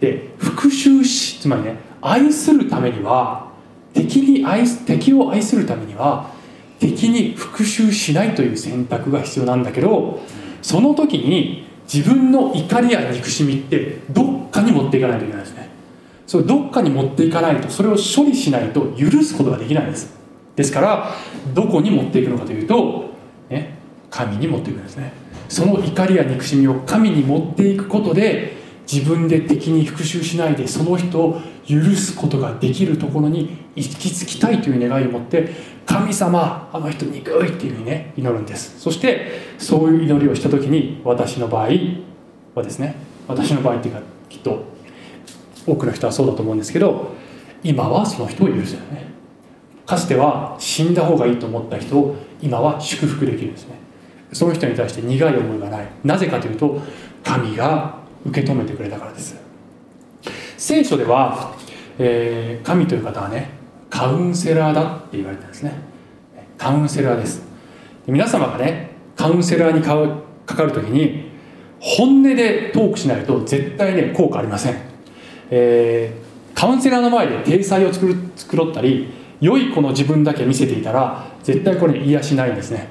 [0.00, 3.48] で復讐しつまりね愛するためには
[3.94, 6.30] 敵に愛敵を愛するためには
[6.78, 10.20] 敵に復讐しないという選択が必要なんだけど
[10.60, 15.68] その時に自分の怒りや憎しみってどっかに持っていかないといけないですね。
[16.26, 20.14] それどっかに持っていかないとそれを処理しないと許すことができないんです。
[20.56, 21.14] ですから
[21.52, 23.10] どこに持っていくのかというと、
[23.50, 23.76] ね、
[24.10, 25.12] 神に持っていくんですね。
[25.48, 28.56] その怒りや憎しみを神に持っていくことで
[28.90, 35.50] 自分で敵に復讐しないでその人を許すことができるところに行き着きたいという願いを持って
[35.86, 38.80] 神様あの人憎いっていうふうにね祈るんです。
[38.80, 41.68] そしてそういう祈りをした時に私の場合
[42.54, 42.96] はですね
[43.26, 44.64] 私の場合っていうかきっと
[45.66, 47.12] 多くの人はそうだと思うんですけど
[47.62, 49.06] 今はその人を許すよね
[49.86, 53.74] かつては死んだ方がいいと思った人を今は祝福できるんですね。
[54.32, 55.88] その人に対して苦い思いがない。
[56.02, 56.80] なぜかというと
[57.22, 59.36] 神が受け止めてくれたからです。
[60.56, 61.53] 聖書では、
[61.98, 63.50] えー、神という方はね
[63.90, 65.72] カウンセラーだって言われてるんですね。
[66.58, 67.42] カウンセラーです。
[68.06, 71.30] 皆様がねカウンセラーにかかる時に
[71.80, 74.76] 本音でトークしないと絶対ね効果ありません、
[75.50, 82.88] えー、カウンセラーの前で体裁を作る作ろったり良い子の自分だけ見せていたら絶対これ癒しないんですね。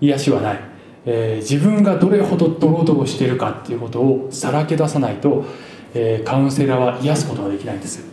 [0.00, 0.60] 癒しはない、
[1.06, 5.44] えー、自分がどれほどドロドロしているかっていうことをさらけ出さないと、
[5.94, 8.04] えー、カウンセラーは癒すことができないんです。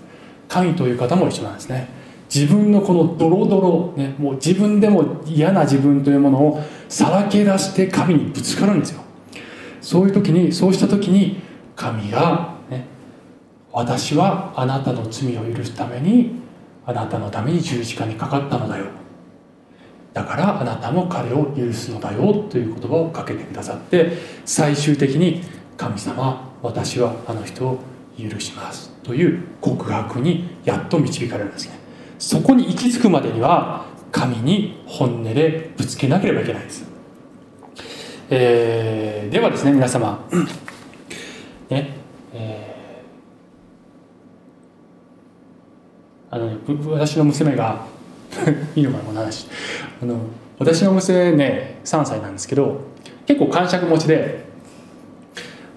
[0.50, 1.88] 神という方も一緒なんですね。
[2.34, 9.02] 自分のこのドロドロ、ね、もう自分でも嫌な自分というものをさらけ出して神にぶつかるんですよ。
[9.82, 11.42] そういう時にそうした時に
[11.76, 12.86] 神が、ね、
[13.72, 16.32] 私はあなたの罪を許すために
[16.86, 18.86] あなたのために十字架にかかったのだよ。
[20.14, 25.42] だからあなたも彼を許すのだよという言葉をかけてくださって最終的に
[25.78, 27.80] 神様私はあの人を
[28.18, 28.89] 許します。
[29.10, 31.80] という告白にやっと導かれるんですね。
[32.20, 36.86] そこに行き着くまでには神に本音でぶつけなければいけないです、
[38.30, 40.28] えー、ではですね皆様。
[41.70, 41.96] ね
[42.36, 46.58] えー、あの、ね、
[46.92, 47.88] 私の娘が
[48.76, 49.48] いいのかなこの話。
[50.04, 50.20] あの
[50.60, 52.82] 私の娘ね3歳なんですけど
[53.26, 54.46] 結構感触持ちで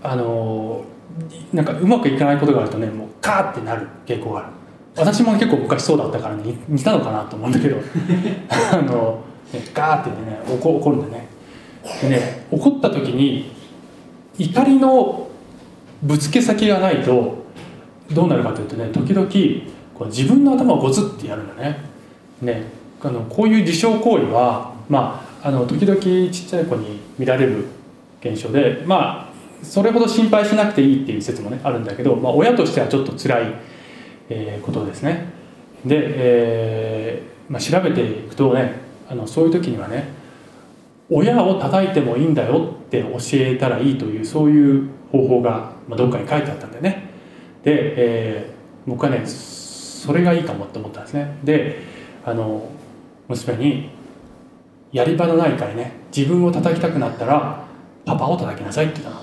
[0.02, 0.84] あの
[1.52, 4.48] なんかうまくいかないことがあるとねもうカーってなる傾向がある。
[4.94, 7.76] 私も結構昔そうだったからね似たのかなと思うんだけど。
[8.72, 9.20] あの、
[9.52, 11.28] ね、ガーってね怒怒るんだね。
[12.02, 13.52] でね怒った時に
[14.38, 15.28] 怒りの
[16.02, 17.42] ぶつけ先がないと
[18.10, 19.26] どうなるかというとね時々
[19.94, 21.78] こう自分の頭をゴツってやるんだね。
[22.40, 22.64] ね
[23.02, 27.64] あのこういう自傷行為はまああの時々ちっちゃい子に見られる
[28.20, 29.31] 現象でまあ
[29.62, 33.54] それほど心配しなくていいっていう説もねあるんだけど、まあ、親としてはちょっと辛い
[34.28, 35.26] えー、ことですね。
[35.84, 40.08] で、えーまあ、調べていくとねあのそういう時にはね
[41.10, 47.10] 親を叩いてもいいんだよって教えたらいいというそういう方法が、まあ、どっかに書いてあったんだよね。
[47.62, 51.36] で、えー、僕はねそれがいいかもって思ったんですね。
[51.44, 51.82] で
[52.24, 52.70] あの
[53.28, 53.90] 娘に
[54.92, 57.64] やり場のないからね自分を叩きたくなったら
[58.04, 59.21] パパを叩きなさいって言ったの。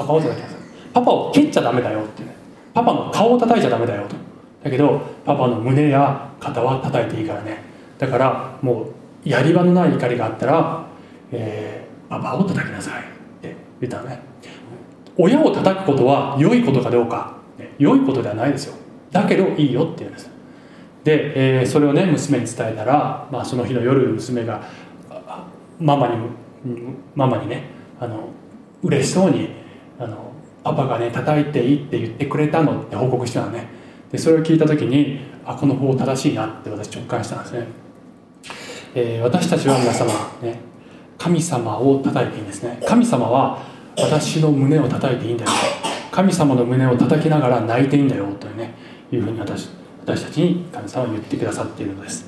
[0.00, 0.58] パパを叩きなさい
[0.94, 2.22] パパを蹴っちゃダメだよって
[2.72, 4.16] パパの顔を叩いちゃダメだよと。
[4.64, 7.62] だけどパパの胸や肩は叩いていいからね
[7.98, 8.86] だからも
[9.24, 10.86] うやり場のない怒りがあったら、
[11.32, 13.04] えー、パパを叩きなさいっ
[13.42, 14.20] て言ったのね
[15.16, 18.74] 親を叩くことは良いことかどうか、ね、良いことではないですよ
[19.10, 20.30] だけどいいよって言うんです。
[21.02, 24.62] で、えー、それをね娘に伝えたら、まあ、その日の夜娘が
[25.80, 26.16] ママに
[27.14, 27.64] ママにね
[27.98, 28.28] あの
[28.82, 29.59] 嬉しそうに
[30.00, 30.32] あの
[30.64, 33.68] パパがね叩いていいって言ってくれたのって報告したのね。
[34.10, 37.66] でそれを聞いた時にあこの方正しいなって私直感したんですね、
[38.94, 40.60] えー、私たちは皆様ね
[41.16, 42.82] 神様を叩いていいんですね。
[42.86, 43.62] 神様は
[43.98, 45.50] 私の胸を叩いていいんだよ。
[46.10, 48.74] 神様の胸を叩きながら泣いていいんだよというね
[49.12, 49.68] いうふうに私
[50.02, 52.26] 私たちに神様は言ってくださっているのです。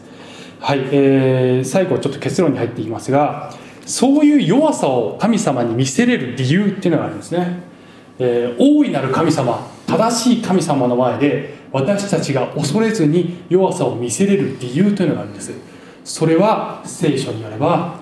[0.61, 3.53] はい、えー、最後ちょっと結論に入っていきますが
[3.87, 7.63] そういう弱さを神様に見せれる理由っていうのがあるんですね、
[8.19, 15.53] えー、大いなる神様正しい神様の前で私たちが恐れずに弱さを見せれる理由というのがあるんです。
[16.05, 18.01] それは聖書によれば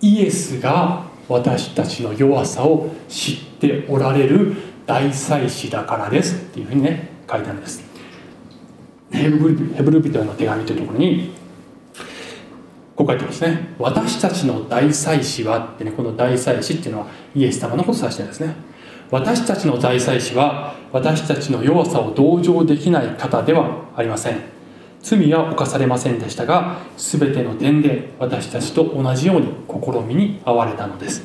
[0.00, 4.54] イエスが私たちの弱さを知っておられる
[4.86, 7.82] 大祭司だからですっていうふうにね書いてあるんです。
[9.10, 9.48] ヘブ
[9.90, 11.32] ル人への手紙というところに
[12.98, 13.76] こう書いてますね。
[13.78, 18.56] 私たちの大祭司はってねこの大祭司っていうのはイエス様のことを指してるんですね。
[19.12, 24.40] 私たちの大祭司は私たちの弱さを同情できない方ではありません。
[25.00, 31.22] 罪は犯されませんでしたが全ての点で私たちと同じように試みに遭われたのです。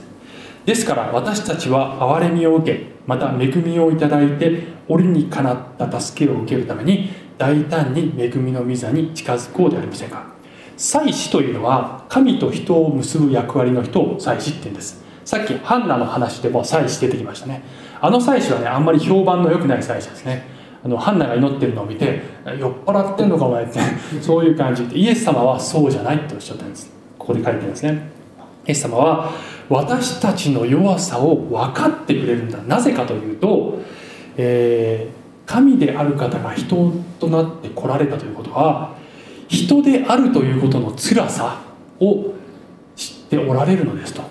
[0.66, 7.10] ですから私たちは憐れみを受けまた恵みをいただいて折にかなった助けを受けるために
[7.40, 10.33] 大胆に恵みの御座に近づこうではありませんか。
[10.78, 15.04] 祭司というのは神と人を結ぶ役割の人を祭司って言うんです。
[15.26, 17.64] さっきハンナの話でも祭司出てきましたね。
[18.02, 20.46] あの祭司はねあんまり評判の良くない祭司ですね。
[20.84, 22.22] あのハンナが祈ってるのを見て
[22.60, 23.80] 酔っ払ってんのかお前って
[24.22, 24.98] そういう感じで。
[24.98, 26.92] イエス様はそうじゃないっておっしゃったんです。
[27.18, 28.10] ここで書いてるんですね。
[28.68, 29.32] イエス様は
[29.70, 32.58] 私たちの弱さを分かってくれるんだ。
[32.68, 33.80] なぜかというと、
[34.38, 38.96] えー、神である方が人となって来られたということは
[39.48, 41.62] 人であるということの辛さ
[42.00, 42.34] を
[42.96, 44.24] 知っておられるのですと。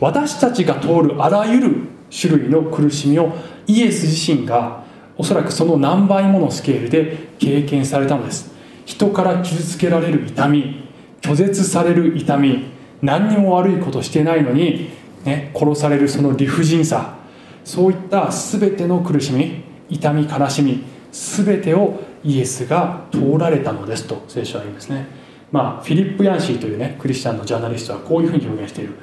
[0.00, 1.76] 私たちが通るあらゆる
[2.10, 3.32] 種類の苦しみを
[3.66, 4.84] イエス自身が
[5.16, 8.52] おそらくその何倍ものスケールで経験されたのです。
[8.84, 10.88] 人から傷つけられる痛み
[11.22, 12.66] 拒絶される痛み
[13.00, 14.90] 何にも悪いことしてないのに、
[15.24, 17.16] ね、殺されるその理不尽さ
[17.64, 25.06] そういった全ての苦しみ痛み悲しみ全てをイエスが通られたのですと聖書は言うんですね。
[25.52, 28.94] まあフィリップ・ヤンシーというねクリスチャンのジャーナリストはこういうふうに表現している。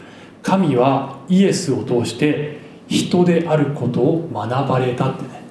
[0.44, 5.42] 神はイエスを通して人であることを学ばれたってね。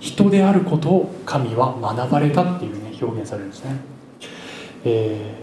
[0.00, 3.76] 人であることを神は学ばれたっていうね表現されるんですね、
[4.84, 5.34] え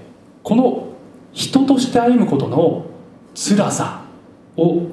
[0.43, 0.88] ー、この
[1.32, 2.86] 人として歩むことの
[3.36, 4.01] 辛さ
[4.55, 4.88] を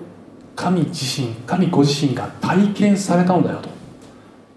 [0.54, 3.70] 神自身神ご自身が体験されたのだよと。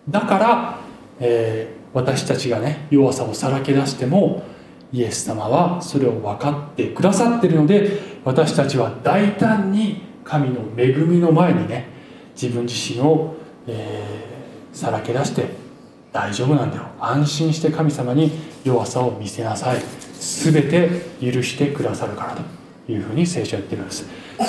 [0.10, 0.77] だから、
[1.20, 4.44] えー、私たちがね弱さをさらけ出しても
[4.92, 11.88] イエス様はそれを分かってくださってるので私たちは大胆に神の恵みの前にね
[12.34, 13.36] 自分自身を、
[13.68, 15.68] えー、さらけ出して
[16.12, 16.84] 大丈夫なんだよ。
[17.00, 18.32] 安心して神様に
[18.64, 19.82] 弱さを見せなさい。
[20.20, 20.90] 全て
[21.22, 24.06] 許してくださるからというふうに聖書は言ってるんです。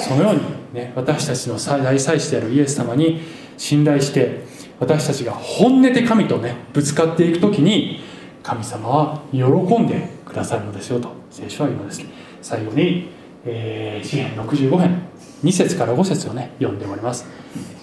[0.08, 0.40] そのように、
[0.72, 3.20] ね、私たちの最大祭司であるイエス様に
[3.56, 4.44] 信頼して
[4.80, 8.00] 私たちが本音で神とねぶつかっていく時に
[8.42, 9.42] 神様は喜
[9.78, 12.02] んでくださるのですよと聖書は言うのです。
[12.40, 13.10] 最後に、
[13.44, 15.02] えー、詩篇65編
[15.44, 17.26] 2節から5節をね読んでおります。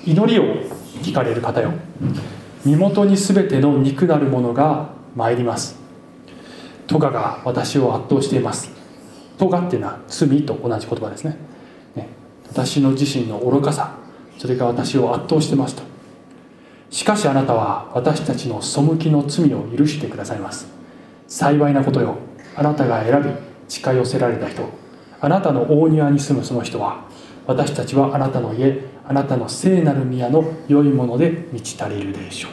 [0.05, 0.43] 祈りを
[1.01, 1.73] 聞かれる方よ。
[2.65, 5.77] 身元に全ての肉なるものが参ります。
[6.87, 8.71] トガが私を圧倒しています。
[9.37, 11.37] トガっていうのは罪と同じ言葉ですね。
[11.95, 12.09] ね
[12.47, 13.95] 私の自身の愚かさ
[14.37, 15.94] それが私を圧倒してますと。
[16.95, 20.65] しかしあなたは私たちの背きの罪を許してくださいます。
[21.27, 22.15] 幸いなことよ。
[22.55, 23.29] あなたが選び
[23.67, 24.63] 近寄せられた人。
[25.19, 27.03] あなたの大庭に住むその人は
[27.47, 32.51] 私たちはあなたの家あなたの聖なる宮の良いもので満ち足りるでしょう。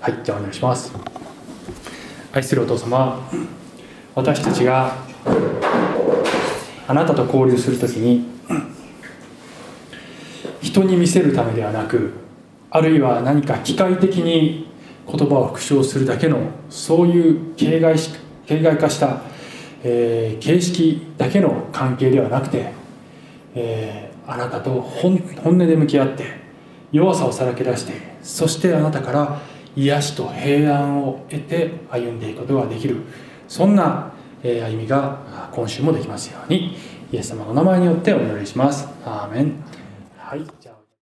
[0.00, 0.90] はいじゃあお願いします。
[2.32, 3.20] 愛するお父様。
[4.14, 4.96] 私たちが
[6.88, 8.24] あなたと交流するときに
[10.62, 12.22] 人に見せるためではなく
[12.74, 14.66] あるいは何か機械的に
[15.06, 16.38] 言葉を復唱するだけの
[16.70, 19.20] そういう形骸し形骸化した、
[19.84, 22.72] えー、形式だけの関係ではなくて、
[23.54, 26.24] えー、あなたと本音で向き合って
[26.92, 27.92] 弱さをさらけ出して
[28.22, 29.42] そしてあなたから
[29.76, 32.96] 癒しと平安を得て歩んでいくことができる。
[33.48, 34.12] そんな、
[34.42, 36.74] えー、歩みが今週もできますように
[37.12, 38.88] イエス様の名前によってお祈りします。
[39.04, 39.62] アーメン。
[40.16, 40.61] はい。